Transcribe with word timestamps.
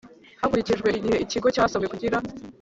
Hakurikijwe 0.41 0.87
igihe 0.99 1.17
ikigo 1.23 1.47
cyasabye 1.55 1.87
kugira 1.93 2.17